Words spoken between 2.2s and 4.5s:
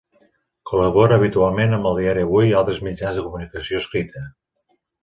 Avui i altres mitjans de comunicació escrita.